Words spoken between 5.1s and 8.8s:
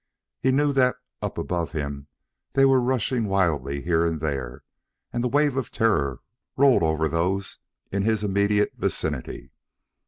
and the wave of terror rolled over those in his immediate